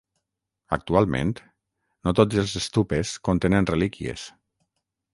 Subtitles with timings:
[0.77, 1.33] Actualment,
[2.09, 4.29] no tots els stupes contenen relíquies.